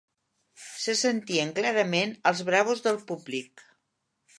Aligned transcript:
Se 0.83 0.95
sentien 1.01 1.53
clarament 1.61 2.17
els 2.33 2.45
bravos 2.51 2.87
del 2.89 3.03
públic. 3.13 3.69